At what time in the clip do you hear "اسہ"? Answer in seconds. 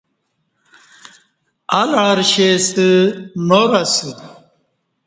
3.81-4.09